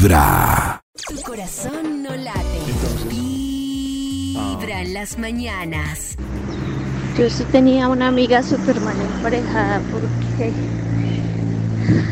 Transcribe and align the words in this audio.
Vibra. 0.00 0.80
Tu 1.08 1.20
corazón 1.20 2.02
no 2.02 2.16
late. 2.16 2.40
Vibra 3.10 4.80
en 4.80 4.94
las 4.94 5.18
mañanas. 5.18 6.16
Yo 7.18 7.28
sí 7.28 7.44
tenía 7.52 7.86
una 7.86 8.08
amiga 8.08 8.42
súper 8.42 8.80
mal 8.80 8.96
emparejada 8.98 9.82
porque 9.92 10.52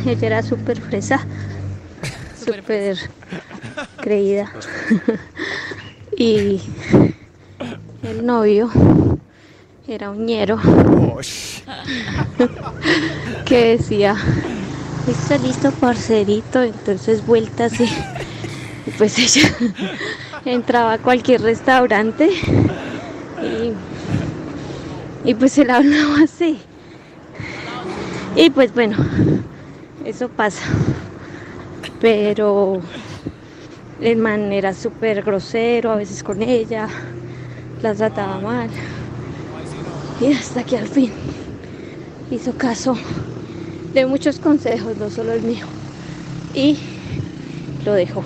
ella 0.05 0.27
era 0.27 0.43
súper 0.43 0.79
fresa, 0.83 1.27
súper 2.39 2.99
creída. 4.03 4.53
y 6.19 6.61
el 8.03 8.27
novio 8.27 8.71
era 9.87 10.11
un 10.11 10.27
ñero 10.27 10.59
que 13.47 13.79
decía, 13.79 14.15
está 15.11 15.39
listo 15.39 15.71
parcerito, 15.73 16.63
entonces 16.63 17.25
vueltas 17.27 17.81
y, 17.81 17.85
y 17.85 18.91
pues 18.97 19.19
ella 19.19 19.49
entraba 20.45 20.95
a 20.95 20.99
cualquier 20.99 21.43
restaurante 21.43 22.31
y 23.43 23.73
y 25.25 25.35
pues 25.35 25.59
él 25.59 25.71
hablaba 25.71 26.23
así. 26.23 26.59
Y 28.37 28.51
pues 28.51 28.73
bueno, 28.73 28.97
eso 30.05 30.29
pasa. 30.29 30.63
Pero 32.01 32.81
el 34.01 34.17
man 34.17 34.53
era 34.53 34.73
súper 34.73 35.23
grosero 35.23 35.93
a 35.93 35.97
veces 35.97 36.23
con 36.23 36.43
ella, 36.43 36.89
la 37.83 37.95
trataba 37.95 38.39
mal. 38.41 38.71
Y 40.21 40.33
hasta 40.33 40.65
que 40.65 40.79
al 40.79 40.89
fin 40.89 41.13
hizo 42.31 42.53
caso 42.57 42.97
de 43.93 44.07
muchos 44.07 44.39
consejos, 44.39 44.97
no 44.97 45.11
solo 45.11 45.33
el 45.33 45.43
mío. 45.43 45.67
Y 46.55 46.79
lo 47.85 47.93
dejó. 47.95 48.23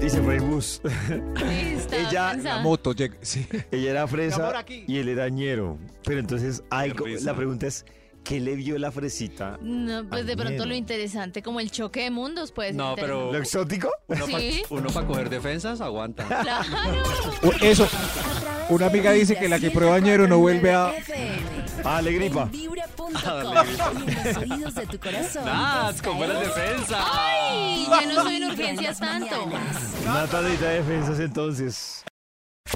Dice 0.00 0.20
Bus. 0.20 0.80
Está 0.84 1.96
Ella-. 2.10 2.34
La 2.34 2.58
moto 2.58 2.92
llega. 2.92 3.16
Sí. 3.22 3.46
Ella 3.70 3.90
era 3.90 4.06
fresa 4.06 4.42
amor, 4.42 4.56
aquí. 4.56 4.84
y 4.86 4.98
él 4.98 5.08
era 5.08 5.28
ñero. 5.30 5.78
Pero 6.04 6.20
entonces, 6.20 6.62
risa. 7.14 7.24
la 7.24 7.34
pregunta 7.34 7.66
es, 7.66 7.86
¿qué 8.22 8.38
le 8.38 8.54
vio 8.54 8.78
la 8.78 8.92
fresita? 8.92 9.58
No, 9.62 10.06
pues 10.06 10.26
de 10.26 10.32
Al 10.32 10.36
pronto 10.36 10.50
miedo. 10.52 10.66
lo 10.66 10.74
interesante, 10.74 11.42
como 11.42 11.58
el 11.58 11.70
choque 11.70 12.02
de 12.02 12.10
mundos, 12.10 12.52
pues. 12.52 12.74
No, 12.74 12.94
pero- 12.96 13.32
¿Lo 13.32 13.38
exótico? 13.38 13.88
Uno 14.08 14.26
Sí. 14.26 14.62
para 14.92 15.06
coger 15.06 15.30
defensas 15.30 15.80
aguanta. 15.80 16.24
Claro. 16.26 17.02
Eso. 17.62 17.88
Una 18.68 18.86
amiga 18.86 19.12
dice 19.12 19.36
que 19.36 19.48
la 19.48 19.58
que 19.58 19.70
prueba 19.70 19.98
ñero 20.00 20.28
no 20.28 20.38
vuelve 20.38 20.74
a. 20.74 20.92
Ah, 21.84 22.00
le 22.00 22.12
gripa. 22.12 22.46
Vibra.com. 22.46 23.12
En 24.08 24.24
los 24.24 24.36
oídos 24.38 24.74
de 24.74 24.86
tu 24.86 24.98
corazón. 24.98 25.44
Nats, 25.44 26.00
con 26.00 26.16
buenas 26.16 26.40
defensas. 26.40 27.04
Ay, 27.12 27.86
yo 27.86 28.14
no 28.14 28.22
soy 28.22 28.36
en 28.36 28.44
urgencias 28.44 28.98
tanto. 28.98 29.36
Natadita 30.06 30.68
de 30.68 30.76
defensas 30.82 31.20
entonces. 31.20 32.04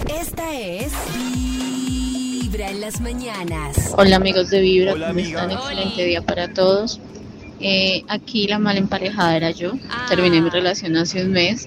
Esta 0.09 0.55
es 0.55 0.93
Vibra 1.15 2.71
en 2.71 2.81
las 2.83 3.01
mañanas. 3.01 3.95
Hola 3.97 4.17
amigos 4.17 4.51
de 4.51 4.61
Vibra, 4.61 4.93
Hola, 4.93 5.09
¿cómo 5.09 5.21
amiga. 5.21 5.43
están? 5.43 5.59
Excelente 5.59 6.05
día 6.05 6.23
para 6.23 6.53
todos. 6.53 7.01
Eh, 7.61 8.05
aquí 8.09 8.47
la 8.47 8.59
mal 8.59 8.77
emparejada 8.77 9.37
era 9.37 9.51
yo. 9.51 9.73
Ah. 9.91 10.07
Terminé 10.09 10.41
mi 10.43 10.51
relación 10.51 10.97
hace 10.97 11.25
un 11.25 11.33
mes 11.33 11.67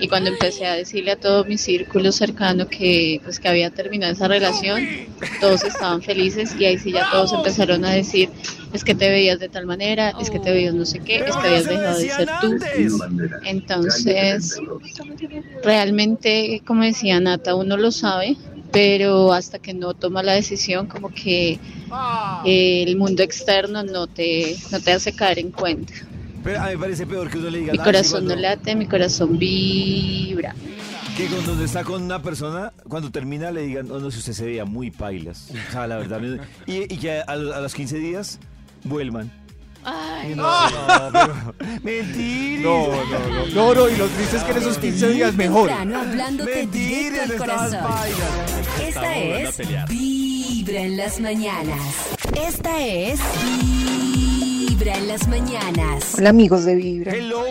y 0.00 0.08
cuando 0.08 0.30
empecé 0.30 0.66
a 0.66 0.74
decirle 0.74 1.12
a 1.12 1.16
todo 1.16 1.44
mi 1.44 1.58
círculo 1.58 2.12
cercano 2.12 2.68
que 2.68 3.20
pues 3.24 3.40
que 3.40 3.48
había 3.48 3.70
terminado 3.70 4.12
esa 4.12 4.28
relación, 4.28 4.86
todos 5.40 5.64
estaban 5.64 6.02
felices 6.02 6.54
y 6.58 6.64
ahí 6.64 6.78
sí 6.78 6.92
ya 6.92 7.10
todos 7.10 7.32
empezaron 7.32 7.84
a 7.84 7.92
decir 7.92 8.30
es 8.72 8.84
que 8.84 8.94
te 8.94 9.08
veías 9.08 9.38
de 9.38 9.48
tal 9.48 9.66
manera, 9.66 10.12
es 10.20 10.30
que 10.30 10.38
te 10.38 10.52
veías 10.52 10.74
no 10.74 10.84
sé 10.84 11.00
qué, 11.00 11.16
es 11.16 11.36
que 11.36 11.46
habías 11.46 11.66
dejado 11.66 11.98
de 11.98 12.10
ser 12.10 12.28
tú. 12.40 12.58
Entonces, 13.44 14.60
realmente, 15.62 16.62
como 16.66 16.82
decía 16.84 17.18
Nata, 17.20 17.54
uno 17.54 17.76
lo 17.76 17.90
sabe, 17.90 18.36
pero 18.70 19.32
hasta 19.32 19.58
que 19.58 19.72
no 19.72 19.94
toma 19.94 20.22
la 20.22 20.34
decisión, 20.34 20.86
como 20.86 21.10
que 21.10 21.58
eh, 22.44 22.84
el 22.86 22.96
mundo 22.96 23.22
externo 23.22 23.82
no 23.82 24.06
te, 24.06 24.56
no 24.70 24.80
te 24.80 24.92
hace 24.92 25.12
caer 25.12 25.38
en 25.38 25.50
cuenta. 25.50 25.94
Pero 26.44 26.60
a 26.60 26.66
mí 26.66 26.72
me 26.72 26.78
parece 26.78 27.06
peor 27.06 27.28
que 27.30 27.38
uno 27.38 27.50
le 27.50 27.58
diga 27.58 27.72
Mi 27.72 27.78
"Ay, 27.78 27.84
sí, 27.84 27.84
corazón 27.84 28.26
no 28.26 28.36
late, 28.36 28.74
mi 28.76 28.86
corazón 28.86 29.38
vibra. 29.38 30.54
Que 31.16 31.26
cuando 31.26 31.52
uno 31.54 31.64
está 31.64 31.82
con 31.84 32.02
una 32.02 32.22
persona, 32.22 32.72
cuando 32.88 33.10
termina 33.10 33.50
le 33.50 33.62
digan, 33.62 33.90
oh, 33.90 33.98
no, 33.98 34.10
si 34.10 34.18
usted 34.18 34.32
se 34.34 34.44
veía 34.44 34.64
muy 34.64 34.90
pailas. 34.90 35.50
O 35.68 35.72
sea, 35.72 35.86
la 35.86 35.96
verdad. 35.96 36.20
no- 36.20 36.42
Y, 36.66 36.92
y 36.94 36.96
que 36.98 37.18
a, 37.20 37.24
a 37.24 37.36
los 37.36 37.74
15 37.74 37.98
días 37.98 38.38
vuelvan. 38.84 39.30
Ay, 39.84 40.34
No, 40.36 40.70
no, 40.70 41.12
pero- 41.12 41.54
Mentiras. 41.82 42.62
No, 42.64 42.86
no, 42.88 43.28
no. 43.28 43.46
No, 43.54 43.74
no, 43.74 43.88
y 43.88 43.96
lo 43.96 44.06
triste 44.06 44.36
es 44.36 44.42
que 44.44 44.50
en 44.52 44.56
esos 44.58 44.78
15 44.78 45.08
días 45.10 45.34
mejor. 45.34 45.70
Al 45.70 45.90
estabas 45.92 47.32
corazón. 47.38 47.78
pailas. 47.82 48.80
Esta 48.86 49.16
es. 49.18 49.88
Vibra 49.88 50.80
en 50.82 50.96
las 50.96 51.18
mañanas. 51.20 51.80
Esta 52.36 52.80
es 52.84 53.18
Vibra 54.78 54.96
en 54.96 55.08
las 55.08 55.26
mañanas. 55.26 56.14
Hola 56.16 56.28
amigos 56.28 56.64
de 56.64 56.76
Vibra. 56.76 57.12
Hello. 57.12 57.42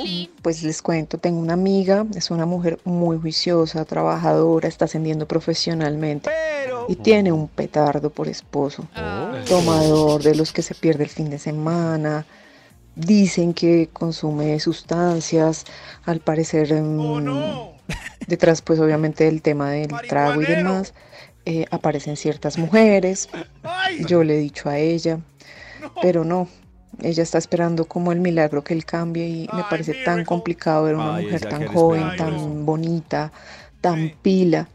Pues 0.41 0.63
les 0.63 0.81
cuento, 0.81 1.17
tengo 1.17 1.39
una 1.39 1.53
amiga, 1.53 2.05
es 2.15 2.31
una 2.31 2.45
mujer 2.45 2.79
muy 2.85 3.17
juiciosa, 3.17 3.83
trabajadora, 3.83 4.69
está 4.69 4.85
ascendiendo 4.85 5.27
profesionalmente 5.27 6.29
Pero. 6.29 6.85
y 6.87 6.95
tiene 6.95 7.33
un 7.33 7.49
petardo 7.49 8.11
por 8.11 8.29
esposo. 8.29 8.87
ah. 8.95 9.41
Tomador 9.45 10.23
de 10.23 10.35
los 10.35 10.53
que 10.53 10.61
se 10.61 10.73
pierde 10.73 11.03
el 11.03 11.09
fin 11.09 11.29
de 11.29 11.37
semana. 11.37 12.25
Dicen 12.95 13.53
que 13.53 13.89
consume 13.91 14.57
sustancias, 14.61 15.65
al 16.05 16.21
parecer 16.21 16.73
mm, 16.73 17.25
detrás 18.27 18.61
pues 18.61 18.79
obviamente 18.79 19.25
del 19.25 19.41
tema 19.41 19.71
del 19.71 19.89
trago 20.07 20.41
y 20.41 20.45
demás, 20.45 20.93
eh, 21.43 21.65
aparecen 21.71 22.15
ciertas 22.15 22.57
mujeres. 22.57 23.27
Yo 24.07 24.23
le 24.23 24.35
he 24.35 24.39
dicho 24.39 24.69
a 24.69 24.77
ella, 24.77 25.19
pero 26.01 26.23
no, 26.23 26.47
ella 27.01 27.23
está 27.23 27.37
esperando 27.37 27.85
como 27.85 28.11
el 28.11 28.19
milagro 28.19 28.63
que 28.63 28.73
él 28.73 28.85
cambie 28.85 29.27
y 29.27 29.49
me 29.53 29.63
parece 29.69 29.93
tan 30.05 30.25
complicado 30.25 30.83
ver 30.85 30.95
una 30.95 31.13
mujer 31.21 31.41
tan 31.41 31.67
joven, 31.67 32.15
tan 32.17 32.65
bonita, 32.65 33.31
tan 33.81 34.11
pila 34.21 34.67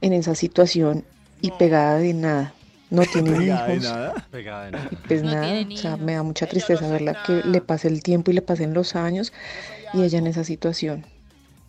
en 0.00 0.12
esa 0.12 0.34
situación 0.34 1.04
y 1.40 1.50
pegada 1.52 1.98
de 1.98 2.12
nada. 2.14 2.52
No 2.90 3.02
tiene 3.12 3.32
Pegada 3.32 3.66
de 3.66 3.74
hijos. 3.76 3.84
nada. 3.84 4.26
Pegada 4.30 4.68
en- 4.68 4.74
Y 4.92 4.96
pues 5.08 5.22
No 5.22 5.30
nada, 5.32 5.66
o 5.72 5.76
sea, 5.76 5.96
me 5.96 6.14
da 6.14 6.22
mucha 6.22 6.46
tristeza 6.46 6.86
verla 6.88 7.16
que 7.26 7.42
le 7.44 7.60
pase 7.60 7.88
el 7.88 8.02
tiempo 8.02 8.30
y 8.30 8.34
le 8.34 8.42
pasen 8.42 8.74
los 8.74 8.94
años 8.94 9.32
y 9.94 10.02
ella 10.02 10.18
en 10.18 10.26
esa 10.26 10.44
situación. 10.44 11.04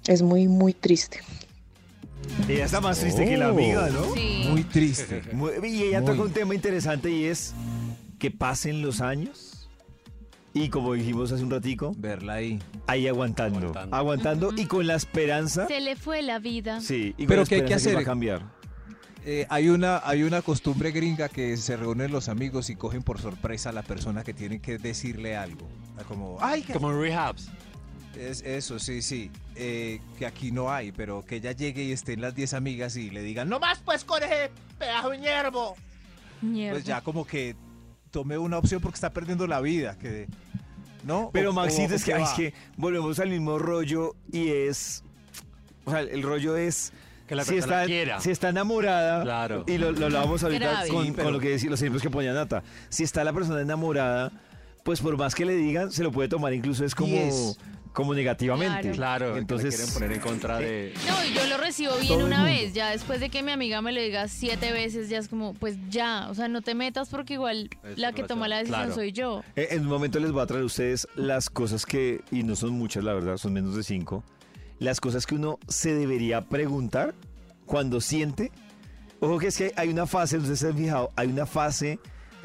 Es 0.06 0.22
muy, 0.22 0.48
muy 0.48 0.74
triste. 0.74 1.20
Ella 2.48 2.66
está 2.66 2.82
más 2.82 3.00
triste 3.00 3.26
que 3.26 3.38
la 3.38 3.48
Oh. 3.48 3.52
amiga, 3.52 3.90
¿no? 3.90 4.14
Sí. 4.14 4.48
Muy 4.50 4.64
triste. 4.64 5.24
Muy- 5.34 5.52
y 5.64 5.84
ella 5.84 6.02
Muy. 6.02 6.12
toca 6.12 6.22
un 6.24 6.32
tema 6.34 6.54
interesante 6.54 7.10
y 7.10 7.26
es 7.26 7.54
que 8.20 8.30
pasen 8.32 8.82
los 8.82 9.02
años 9.02 9.47
y 10.64 10.70
como 10.70 10.94
dijimos 10.94 11.32
hace 11.32 11.44
un 11.44 11.52
ratico, 11.52 11.94
Verla 11.98 12.34
ahí. 12.34 12.60
ahí 12.88 13.08
aguantando, 13.08 13.60
aguantando, 13.60 13.96
Aguantando. 13.96 14.54
y 14.56 14.66
con 14.66 14.86
la 14.88 14.96
esperanza, 14.96 15.68
Se 15.68 15.80
le 15.80 15.96
fue 15.96 16.22
la 16.22 16.40
vida. 16.40 16.80
sí, 16.82 17.14
y 17.18 17.24
con 17.24 17.28
Pero 17.28 17.42
la 17.44 17.48
¿qué 17.48 17.56
hay 17.56 17.66
que 17.66 17.74
hacer? 17.74 17.96
va 17.96 18.02
a 18.02 18.04
cambiar. 18.06 18.42
Eh, 19.26 19.46
hay, 19.50 19.68
una, 19.70 20.02
hay 20.06 20.24
una 20.24 20.42
costumbre 20.42 20.92
gringa 20.92 21.28
que 21.28 21.58
se 21.58 21.76
reúnen 21.76 22.12
los 22.12 22.30
amigos 22.30 22.70
y 22.70 22.76
cogen 22.76 23.04
por 23.04 23.20
sorpresa 23.20 23.70
a 23.70 23.74
la 23.74 23.84
persona 23.84 24.24
que 24.24 24.34
tienen 24.34 24.62
que 24.62 24.78
decirle 24.78 25.36
algo. 25.36 25.68
Como, 26.08 26.38
ay, 26.40 26.62
que- 26.62 26.72
Como 26.74 26.92
en 26.92 27.02
rehabs. 27.02 27.50
es 28.18 28.42
eso, 28.42 28.80
sí, 28.80 29.02
sí. 29.02 29.30
Eh, 29.56 30.00
que 30.18 30.26
aquí 30.26 30.52
no 30.52 30.72
hay, 30.72 30.92
pero 30.94 31.26
que 31.26 31.36
ella 31.38 31.52
llegue 31.52 31.84
y 31.84 31.92
estén 31.92 32.22
las 32.22 32.36
10 32.36 32.54
amigas 32.54 32.96
y 32.96 33.10
le 33.10 33.22
digan, 33.22 33.50
no 33.50 33.60
más 33.60 33.80
pues 33.80 34.06
con 34.06 34.24
ese 34.24 34.50
pedazo 34.80 35.10
de 35.10 35.20
hierbo. 35.20 35.76
Pues 36.42 36.84
ya 36.86 37.02
como 37.02 37.26
que 37.26 37.56
tome 38.18 38.36
una 38.36 38.58
opción 38.58 38.82
porque 38.82 38.96
está 38.96 39.12
perdiendo 39.12 39.46
la 39.46 39.62
vida. 39.62 39.96
Que, 40.00 40.28
¿No? 41.04 41.30
Pero 41.32 41.52
O- 41.52 41.54
Maxito, 41.54 41.94
o- 41.94 41.96
es 41.96 42.04
que, 42.04 42.12
es 42.14 42.30
que 42.32 42.54
volvemos 42.76 43.20
al 43.20 43.30
mismo 43.30 43.60
rollo 43.60 44.16
y 44.32 44.50
es, 44.50 45.04
o 45.86 45.92
sea, 45.92 46.00
el 46.02 46.24
rollo 46.24 46.58
es 46.58 46.92
Que 47.28 47.36
la 47.36 47.44
si 47.46 47.52
persona 47.54 47.76
está, 47.84 47.86
quiera. 47.86 48.20
si 48.20 48.32
está 48.32 48.50
enamorada, 48.50 49.22
Claro. 49.22 49.64
y 49.68 49.78
lo, 49.78 49.92
lo 49.92 50.08
hablábamos 50.08 50.44
ahorita 50.44 50.86
con, 50.90 51.06
Sí, 51.06 51.12
pero- 51.12 51.26
con 51.26 51.34
lo 51.34 51.40
que 51.40 51.50
decía, 51.50 51.70
los 51.70 51.80
ejemplos 51.80 52.02
que 52.02 52.10
ponía 52.10 52.34
Nata, 52.34 52.64
si 52.90 53.04
está 53.04 53.24
la 53.24 53.34
persona 53.34 53.62
enamorada, 53.62 54.32
pues 54.88 55.02
por 55.02 55.18
más 55.18 55.36
que 55.36 55.44
le 55.44 55.54
digan, 55.58 55.92
se 55.92 56.02
lo 56.02 56.14
puede 56.14 56.30
tomar 56.30 56.54
incluso 56.54 56.86
es 56.86 56.96
como, 56.96 57.14
como 57.92 58.14
negativamente. 58.14 58.92
Claro. 58.92 59.26
Claro, 59.26 59.38
Entonces- 59.38 59.76
quieren 59.76 59.94
poner 59.94 60.12
en 60.14 60.20
contra 60.22 60.60
de. 60.60 60.94
No, 61.10 61.26
y 61.26 61.34
yo 61.34 61.46
lo 61.48 61.58
recibo 61.58 61.92
bien 61.98 62.22
una 62.22 62.46
vez. 62.46 62.74
Ya 62.74 62.92
después 62.92 63.20
de 63.20 63.30
que 63.30 63.44
mi 63.44 63.52
amiga 63.52 63.82
me 63.82 63.92
lo 63.92 64.00
diga 64.00 64.30
siete 64.30 64.72
veces, 64.72 65.10
ya 65.10 65.18
es 65.18 65.28
como, 65.28 65.54
pues 65.56 65.76
ya. 65.90 66.30
O 66.30 66.36
sea, 66.36 66.48
no 66.48 66.62
te 66.62 66.74
metas 66.74 67.10
porque 67.10 67.34
igual 67.34 67.70
Es 67.84 67.98
la 67.98 68.14
que 68.14 68.24
toma 68.24 68.48
la 68.48 68.60
decisión 68.60 68.80
claro. 68.84 68.96
soy 68.96 69.12
yo. 69.12 69.44
Eh, 69.58 69.68
En 69.72 69.82
un 69.82 69.88
momento 69.88 70.22
les 70.22 70.32
voy 70.32 70.42
a 70.42 70.46
traer 70.46 70.64
a 70.64 70.66
ustedes 70.68 71.06
las 71.16 71.50
cosas 71.50 71.86
que, 71.86 72.22
y 72.32 72.44
no 72.44 72.56
son 72.56 72.70
muchas 72.72 73.04
la 73.04 73.14
verdad, 73.14 73.36
son 73.36 73.52
menos 73.52 73.76
de 73.76 73.84
cinco, 73.84 74.24
las 74.80 75.02
cosas 75.02 75.26
que 75.26 75.36
uno 75.36 75.60
se 75.68 75.94
debería 75.94 76.46
preguntar 76.46 77.14
cuando 77.66 78.00
siente. 78.00 78.54
Ojo 79.20 79.38
que 79.38 79.48
es 79.48 79.58
que 79.58 79.74
hay 79.76 79.90
una 79.90 80.08
fase, 80.08 80.40
si 80.40 80.56
se 80.56 80.68
han 80.68 80.78
fijado, 80.78 81.12
hay 81.18 81.28
una 81.28 81.46
fase 81.46 82.00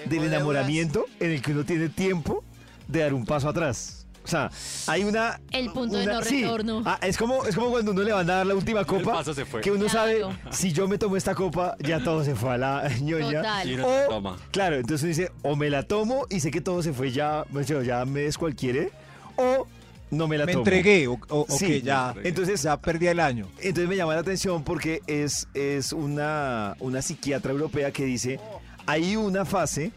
del 0.07 0.25
enamoramiento 0.25 1.07
en 1.21 1.33
el 1.33 1.43
que 1.43 1.53
uno 1.53 1.65
tiene 1.65 1.89
tiempo 1.89 2.45
de 2.89 3.01
dar 3.01 3.15
un 3.15 3.25
paso 3.25 3.49
atrás. 3.49 3.99
O 4.25 4.29
sea, 4.29 4.51
hay 4.87 5.03
una... 5.03 5.41
El 5.51 5.73
punto 5.73 5.97
de 5.97 6.07
no 6.07 6.23
sí. 6.23 6.43
retorno. 6.43 6.83
Ah, 6.87 6.97
es, 7.03 7.17
como, 7.19 7.45
es 7.45 7.57
como 7.57 7.71
cuando 7.71 7.91
uno 7.91 8.03
le 8.05 8.13
van 8.13 8.31
a 8.31 8.35
dar 8.37 8.47
la 8.47 8.55
última 8.55 8.85
copa. 8.85 9.15
paso 9.15 9.35
se 9.35 9.45
fue. 9.45 9.61
Que 9.63 9.73
uno 9.73 9.87
Claro. 9.87 10.31
sabe, 10.31 10.37
si 10.53 10.73
yo 10.73 10.87
me 10.87 10.97
tomo 10.97 11.17
esta 11.17 11.35
copa, 11.35 11.77
ya 11.81 11.99
todo 12.05 12.23
se 12.25 12.37
fue 12.37 12.53
a 12.55 12.59
la 12.59 12.89
ñoña. 13.01 13.39
Total. 13.43 13.81
O, 13.81 14.09
toma. 14.09 14.37
claro, 14.53 14.77
entonces 14.77 15.03
uno 15.03 15.09
dice, 15.09 15.33
o 15.43 15.57
me 15.57 15.71
la 15.71 15.83
tomo 15.83 16.27
y 16.31 16.39
sé 16.39 16.53
que 16.53 16.61
todo 16.61 16.85
se 16.85 16.93
fue 16.93 17.11
ya, 17.11 17.45
pues, 17.53 17.67
ya 17.67 18.05
me 18.05 18.21
descualquiere, 18.21 18.93
o 19.37 19.67
no 20.13 20.29
me 20.29 20.39
la 20.39 20.47
Me 20.47 20.53
tomo. 20.53 20.65
entregué 20.67 21.09
o, 21.09 21.19
Sí, 21.49 21.83
ya, 21.83 22.15
entonces- 22.23 22.63
ya 22.63 22.77
perdí 22.81 23.09
el 23.09 23.19
año. 23.19 23.49
Entonces 23.59 23.89
me 23.89 23.97
llama 23.97 24.15
la 24.15 24.21
atención 24.21 24.63
porque 24.63 25.01
es, 25.09 25.49
es 25.53 25.93
una, 25.93 26.77
una 26.79 27.03
psiquiatra 27.03 27.51
europea 27.51 27.91
que 27.91 28.05
dice, 28.05 28.39
hay 28.87 29.17
una 29.17 29.45
fase 29.45 29.93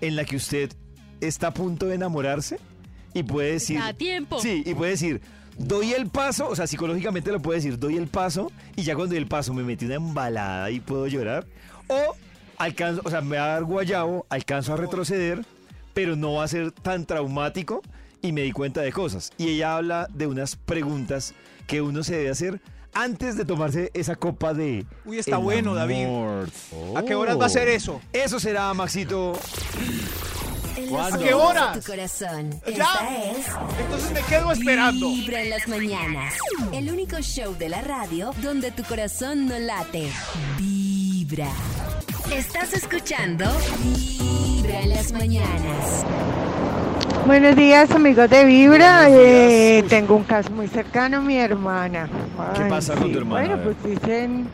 en 0.00 0.16
la 0.16 0.24
que 0.24 0.36
usted 0.36 0.72
está 1.20 1.48
a 1.48 1.54
punto 1.54 1.86
de 1.86 1.94
enamorarse 1.94 2.58
y 3.14 3.22
puede 3.22 3.52
decir... 3.52 3.78
A 3.78 3.92
tiempo. 3.92 4.40
Sí, 4.40 4.62
y 4.66 4.74
puede 4.74 4.92
decir, 4.92 5.20
doy 5.58 5.92
el 5.92 6.08
paso, 6.08 6.48
o 6.48 6.56
sea, 6.56 6.66
psicológicamente 6.66 7.30
lo 7.30 7.40
puede 7.40 7.58
decir, 7.58 7.78
doy 7.78 7.96
el 7.96 8.08
paso 8.08 8.50
y 8.76 8.82
ya 8.82 8.94
cuando 8.94 9.14
doy 9.14 9.18
el 9.22 9.28
paso 9.28 9.54
me 9.54 9.62
metí 9.62 9.84
una 9.84 9.96
embalada 9.96 10.70
y 10.70 10.80
puedo 10.80 11.06
llorar. 11.06 11.46
O 11.88 12.16
alcanzo, 12.58 13.02
o 13.04 13.10
sea, 13.10 13.20
me 13.20 13.36
va 13.36 13.44
a 13.44 13.48
dar 13.48 13.64
guayabo, 13.64 14.26
alcanzo 14.28 14.74
a 14.74 14.76
retroceder, 14.76 15.44
pero 15.94 16.16
no 16.16 16.34
va 16.34 16.44
a 16.44 16.48
ser 16.48 16.72
tan 16.72 17.04
traumático 17.04 17.82
y 18.22 18.32
me 18.32 18.42
di 18.42 18.52
cuenta 18.52 18.80
de 18.80 18.92
cosas. 18.92 19.32
Y 19.36 19.48
ella 19.48 19.76
habla 19.76 20.08
de 20.12 20.26
unas 20.26 20.56
preguntas 20.56 21.34
que 21.66 21.82
uno 21.82 22.02
se 22.02 22.16
debe 22.16 22.30
hacer 22.30 22.60
antes 22.92 23.36
de 23.36 23.44
tomarse 23.44 23.90
esa 23.94 24.16
copa 24.16 24.54
de... 24.54 24.86
Uy, 25.04 25.18
está 25.18 25.36
el 25.36 25.42
bueno, 25.42 25.74
David. 25.74 26.06
¿A 26.96 27.02
qué 27.02 27.14
horas 27.14 27.38
va 27.40 27.46
a 27.46 27.48
ser 27.48 27.68
eso? 27.68 28.00
Eso 28.12 28.38
será, 28.38 28.72
Maxito. 28.74 29.32
¿A 30.98 31.18
qué 31.18 31.34
tu 31.74 31.86
corazón. 31.86 32.60
Ya. 32.66 33.32
Es 33.36 33.46
Entonces 33.80 34.12
me 34.12 34.20
quedo 34.22 34.52
esperando. 34.52 35.06
Vibra 35.08 35.42
en 35.42 35.50
las 35.50 35.68
mañanas. 35.68 36.34
El 36.72 36.90
único 36.90 37.18
show 37.20 37.56
de 37.56 37.68
la 37.68 37.80
radio 37.82 38.32
donde 38.42 38.70
tu 38.72 38.82
corazón 38.84 39.46
no 39.46 39.58
late. 39.58 40.10
Vibra. 40.58 41.50
Estás 42.30 42.72
escuchando 42.72 43.44
Vibra 43.82 44.41
en 44.64 44.90
las 44.90 45.12
mañanas. 45.12 46.04
Buenos 47.26 47.56
días 47.56 47.90
amigos 47.90 48.28
de 48.30 48.44
Vibra. 48.44 49.08
Eh, 49.08 49.84
tengo 49.88 50.16
un 50.16 50.24
caso 50.24 50.50
muy 50.50 50.68
cercano, 50.68 51.22
mi 51.22 51.36
hermana. 51.36 52.08
¿Qué 52.54 52.64
pasa 52.64 52.94
con 52.94 53.12
tu 53.12 53.18
hermana? 53.18 53.56
Bueno, 53.56 53.62
pues 53.62 53.82
dicen, 53.84 54.46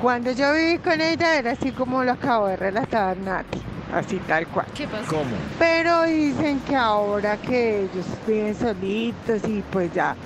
cuando 0.00 0.32
yo 0.32 0.52
viví 0.54 0.78
con 0.78 1.00
ella 1.00 1.38
era 1.38 1.52
así 1.52 1.72
como 1.72 2.02
lo 2.04 2.12
acabo 2.12 2.46
de 2.48 2.56
relatar 2.56 3.16
Nati, 3.18 3.60
así 3.94 4.16
tal 4.26 4.46
cual. 4.48 4.66
¿Qué 4.74 4.86
pasó? 4.86 5.06
¿Cómo? 5.08 5.36
Pero 5.58 6.02
dicen 6.04 6.60
que 6.60 6.76
ahora 6.76 7.36
que 7.36 7.82
ellos 7.82 8.06
viven 8.26 8.54
solitos 8.54 9.42
y 9.48 9.62
pues 9.70 9.92
ya 9.92 10.16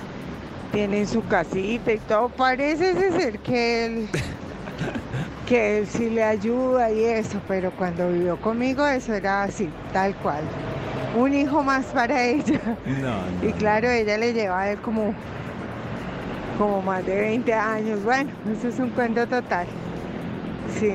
tienen 0.73 1.07
su 1.07 1.25
casita 1.27 1.93
y 1.93 1.99
todo, 1.99 2.29
parece 2.31 2.91
ese 2.91 3.13
ser 3.13 3.39
que 3.39 3.87
él, 3.87 4.09
que 5.47 5.79
él 5.79 5.87
sí 5.87 6.11
le 6.11 6.25
ayuda 6.25 6.91
y 6.91 7.05
eso, 7.05 7.41
pero 7.47 7.71
cuando 7.73 8.09
vivió 8.11 8.37
conmigo 8.37 8.87
eso 8.87 9.13
era 9.15 9.43
así, 9.43 9.69
tal 9.93 10.15
cual. 10.17 10.43
Un 11.17 11.33
hijo 11.35 11.63
más 11.63 11.87
para 11.87 12.23
ella. 12.25 12.61
No, 12.87 13.49
Y 13.49 13.53
claro, 13.53 13.89
ella 13.91 14.19
le 14.19 14.33
lleva 14.33 14.61
a 14.63 14.73
él 14.73 14.79
como, 14.81 15.15
como 16.59 16.83
más 16.83 17.05
de 17.07 17.17
20 17.21 17.53
años. 17.53 18.03
Bueno, 18.03 18.31
eso 18.53 18.69
es 18.69 18.79
un 18.79 18.91
cuento 18.91 19.27
total. 19.27 19.67
Sí, 20.79 20.93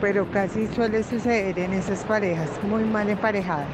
pero 0.00 0.28
casi 0.30 0.66
suele 0.68 1.02
suceder 1.02 1.58
en 1.58 1.72
esas 1.72 2.02
parejas 2.04 2.50
muy 2.62 2.84
mal 2.84 3.08
emparejadas. 3.08 3.68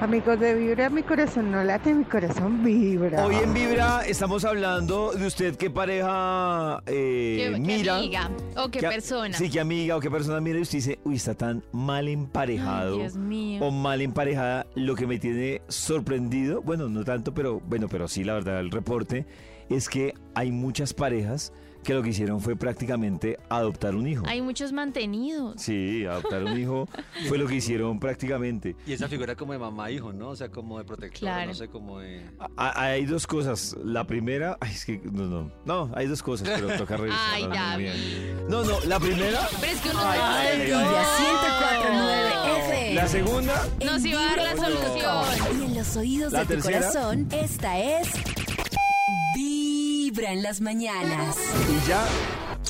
Amigos 0.00 0.38
de 0.38 0.54
Vibra, 0.54 0.90
mi 0.90 1.02
corazón 1.02 1.50
no 1.50 1.64
late, 1.64 1.94
mi 1.94 2.04
corazón 2.04 2.62
vibra. 2.62 3.24
Hoy 3.24 3.36
en 3.36 3.54
Vibra 3.54 4.02
estamos 4.06 4.44
hablando 4.44 5.12
de 5.12 5.26
usted 5.26 5.56
qué 5.56 5.70
pareja 5.70 6.82
eh, 6.84 7.36
¿Qué, 7.38 7.52
qué 7.54 7.58
mira. 7.58 7.96
amiga 7.96 8.30
o 8.58 8.68
qué 8.70 8.80
qué- 8.80 8.88
persona? 8.88 9.34
Sí, 9.38 9.48
qué 9.48 9.58
amiga 9.58 9.96
o 9.96 10.00
qué 10.00 10.10
persona 10.10 10.38
mira 10.42 10.58
y 10.58 10.62
usted 10.62 10.78
dice, 10.78 10.98
uy, 11.04 11.16
está 11.16 11.34
tan 11.34 11.62
mal 11.72 12.08
emparejado. 12.08 12.92
Ay, 12.96 13.00
Dios 13.00 13.16
mío. 13.16 13.64
o 13.64 13.70
mal 13.70 14.02
emparejada, 14.02 14.66
lo 14.74 14.94
que 14.96 15.06
me 15.06 15.18
tiene 15.18 15.62
sorprendido, 15.68 16.60
bueno, 16.60 16.90
no 16.90 17.02
tanto, 17.02 17.32
pero 17.32 17.58
bueno, 17.66 17.88
pero 17.88 18.06
sí, 18.06 18.22
la 18.22 18.34
verdad, 18.34 18.60
el 18.60 18.70
reporte 18.70 19.24
es 19.70 19.88
que 19.88 20.14
hay 20.34 20.50
muchas 20.52 20.92
parejas 20.94 21.52
que 21.82 21.94
lo 21.94 22.02
que 22.02 22.08
hicieron 22.08 22.40
fue 22.40 22.56
prácticamente 22.56 23.38
adoptar 23.48 23.94
un 23.94 24.08
hijo. 24.08 24.24
Hay 24.26 24.42
muchos 24.42 24.72
mantenidos. 24.72 25.62
Sí, 25.62 26.04
adoptar 26.04 26.42
un 26.42 26.58
hijo 26.58 26.88
fue 27.28 27.38
lo 27.38 27.46
que 27.46 27.54
hicieron 27.54 28.00
prácticamente. 28.00 28.74
Y 28.88 28.92
esa 28.92 29.06
figura 29.06 29.36
como 29.36 29.52
de 29.52 29.60
mamá 29.60 29.88
hijo, 29.92 30.12
¿no? 30.12 30.30
O 30.30 30.36
sea, 30.36 30.48
como 30.48 30.78
de 30.78 30.84
protector, 30.84 31.20
Claro. 31.20 31.46
no 31.46 31.54
sé, 31.54 31.68
como 31.68 32.00
de... 32.00 32.22
A- 32.56 32.82
hay 32.86 33.04
dos 33.06 33.28
cosas. 33.28 33.76
La 33.84 34.04
primera, 34.04 34.58
ay, 34.60 34.72
es 34.72 34.84
que 34.84 35.00
no, 35.04 35.26
no, 35.26 35.52
no, 35.64 35.92
hay 35.94 36.08
dos 36.08 36.24
cosas, 36.24 36.48
pero 36.48 36.76
toca 36.76 36.96
revisar. 36.96 37.20
Ay, 37.32 37.46
David. 37.46 37.90
No, 38.48 38.64
no, 38.64 38.80
la 38.84 38.98
primera, 38.98 39.40
Pero 39.60 39.72
es 39.72 39.80
que 39.80 39.88
uno 39.90 40.00
Ay, 40.02 40.18
ay, 40.20 40.66
Vibra 40.66 41.04
104.9 41.70 42.58
FM. 42.58 42.94
la 42.94 43.06
segunda, 43.06 43.68
Nos 43.84 44.04
iba 44.04 44.20
a 44.20 44.36
dar 44.36 44.38
la 44.38 44.56
solución. 44.56 45.60
Y 45.60 45.64
en 45.66 45.74
los 45.76 45.96
oídos 45.96 46.32
La 46.32 46.40
de 46.40 46.46
tu 46.46 46.52
tercera. 46.62 46.78
corazón, 46.80 47.28
esta 47.30 47.78
es 47.78 48.08
Vibra 50.16 50.32
en 50.32 50.42
las 50.42 50.62
mañanas. 50.62 51.36
y 51.68 51.86
ya, 51.86 52.02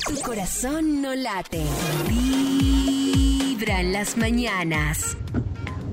Tu 0.05 0.21
corazón 0.21 1.01
no 1.01 1.15
late. 1.15 1.61
Vibra 2.09 3.79
en 3.79 3.93
las 3.93 4.17
mañanas. 4.17 5.15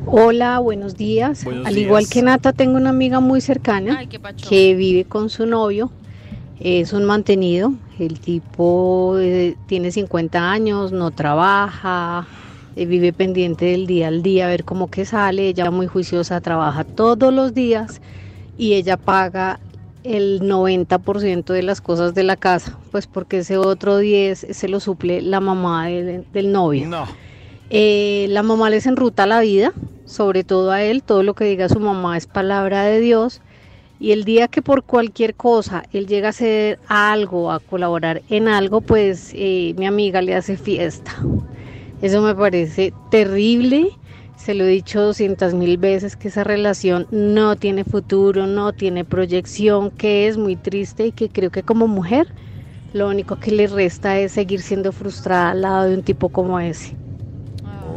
Hola, 0.04 0.58
buenos 0.58 0.96
días. 0.96 1.44
Buenos 1.44 1.64
Al 1.68 1.78
igual 1.78 2.08
que 2.08 2.22
Nata, 2.22 2.52
tengo 2.52 2.76
una 2.76 2.90
amiga 2.90 3.20
muy 3.20 3.40
cercana 3.40 3.98
Ay, 4.00 4.08
que 4.48 4.74
vive 4.74 5.04
con 5.04 5.30
su 5.30 5.46
novio. 5.46 5.92
Es 6.58 6.92
un 6.92 7.04
mantenido. 7.04 7.72
El 8.00 8.18
tipo 8.18 9.16
eh, 9.20 9.56
tiene 9.68 9.92
50 9.92 10.50
años, 10.50 10.90
no 10.90 11.12
trabaja, 11.12 12.26
eh, 12.74 12.84
vive 12.84 13.12
pendiente 13.12 13.66
del 13.66 13.86
día 13.86 14.08
al 14.08 14.24
día, 14.24 14.46
a 14.46 14.48
ver 14.48 14.64
cómo 14.64 14.90
que 14.90 15.04
sale. 15.04 15.50
Ella 15.50 15.70
muy 15.70 15.86
juiciosa, 15.86 16.40
trabaja 16.40 16.82
todos 16.82 17.32
los 17.32 17.54
días 17.54 18.00
y 18.58 18.72
ella 18.72 18.96
paga 18.96 19.60
el 20.04 20.40
90% 20.42 21.52
de 21.52 21.62
las 21.62 21.80
cosas 21.80 22.14
de 22.14 22.22
la 22.22 22.36
casa, 22.36 22.78
pues 22.92 23.06
porque 23.06 23.38
ese 23.38 23.56
otro 23.58 23.98
10 23.98 24.46
se 24.50 24.68
lo 24.68 24.78
suple 24.80 25.22
la 25.22 25.40
mamá 25.40 25.86
del- 25.88 26.26
del 26.32 26.52
novio. 26.52 26.86
no. 26.88 27.06
Eh, 27.70 28.26
la 28.28 28.42
mamá 28.42 28.68
les 28.70 28.86
enruta 28.86 29.26
la 29.26 29.40
vida, 29.40 29.72
sobre 30.04 30.44
todo 30.44 30.70
a 30.70 30.82
él, 30.82 31.02
todo 31.02 31.22
lo 31.22 31.34
que 31.34 31.44
diga 31.46 31.68
su 31.68 31.80
mamá 31.80 32.16
es 32.16 32.26
palabra 32.26 32.84
de 32.84 33.00
Dios. 33.00 33.40
Y 33.98 34.12
el 34.12 34.24
día 34.24 34.48
que 34.48 34.60
por 34.60 34.84
cualquier 34.84 35.34
cosa 35.34 35.82
él 35.93 36.06
llega 36.06 36.29
a 36.29 36.31
hacer 36.31 36.79
algo, 36.88 37.50
a 37.50 37.58
colaborar 37.60 38.22
en 38.29 38.48
algo, 38.48 38.81
pues 38.82 39.32
eh, 39.34 39.74
mi 39.79 39.86
amiga 39.86 40.20
le 40.20 40.34
hace 40.34 40.56
fiesta. 40.58 41.12
Eso 42.02 42.20
me 42.20 42.34
parece 42.34 42.93
terrible. 43.10 43.88
Se 44.44 44.53
lo 44.53 44.65
he 44.65 44.69
dicho 44.69 45.01
200 45.01 45.55
mil 45.55 45.79
veces 45.79 46.17
que 46.17 46.29
esa 46.29 46.44
relación 46.44 47.06
no 47.10 47.56
tiene 47.56 47.82
futuro, 47.82 48.46
no 48.46 48.74
tiene 48.74 49.03
proyección, 49.03 49.91
que 49.91 50.29
es 50.29 50.36
muy 50.36 50.55
triste 50.55 51.06
y 51.06 51.13
que 51.13 51.31
creo 51.31 51.51
que 51.51 51.63
como 51.63 51.89
mujer 51.89 52.27
lo 52.93 53.08
único 53.08 53.41
que 53.41 53.53
le 53.53 53.69
resta 53.69 54.19
es 54.19 54.32
seguir 54.32 54.60
siendo 54.60 54.93
frustrada 54.93 55.53
al 55.53 55.63
lado 55.63 55.84
de 55.84 55.94
un 55.94 56.03
tipo 56.03 56.29
como 56.29 56.60
ese. 56.60 56.94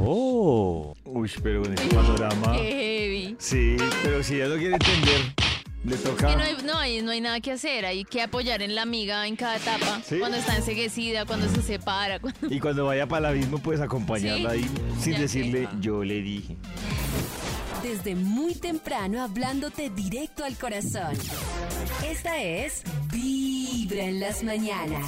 Oh. 0.06 0.94
Uy, 1.04 1.30
pero 1.44 1.66
en 1.66 1.74
este 1.74 1.94
panorama. 1.94 2.54
Qué 2.54 2.64
heavy. 2.64 3.36
Sí, 3.40 3.76
pero 4.02 4.24
si 4.24 4.36
ella 4.36 4.48
no 4.48 4.56
quiere 4.56 4.76
entender, 4.76 5.47
le 5.88 5.98
toca. 5.98 6.28
Que 6.28 6.36
no, 6.36 6.44
hay, 6.44 6.58
no, 6.64 6.78
hay, 6.78 7.02
no 7.02 7.12
hay 7.12 7.22
nada 7.22 7.40
que 7.40 7.52
hacer, 7.52 7.86
hay 7.86 8.04
que 8.04 8.22
apoyar 8.22 8.62
en 8.62 8.76
la 8.76 8.82
amiga 8.84 9.26
en 9.28 9.36
cada 9.36 9.56
etapa. 9.58 10.02
¿Sí? 10.06 10.20
Cuando 10.20 10.38
está 10.38 10.56
enseguecida, 10.56 11.26
cuando 11.26 11.48
se 11.50 11.62
separa. 11.62 12.20
cuando- 12.22 12.48
Y 12.54 12.60
cuando 12.60 12.86
vaya 12.86 13.08
para 13.08 13.30
el 13.30 13.36
abismo, 13.38 13.58
puedes 13.60 13.82
acompañarla 13.82 14.52
Sí, 14.52 14.58
ahí 14.58 14.70
sin 15.02 15.14
ya 15.14 15.20
decirle, 15.20 15.64
sé. 15.64 15.70
yo 15.80 16.04
le 16.04 16.22
dije. 16.22 16.58
Desde 17.84 18.16
muy 18.16 18.54
temprano 18.56 19.24
hablándote 19.24 19.90
directo 19.90 20.44
al 20.44 20.58
corazón. 20.58 21.16
Esta 22.06 22.42
es 22.42 22.84
Vibra 23.12 24.04
en 24.04 24.20
las 24.20 24.44
mañanas. 24.44 25.06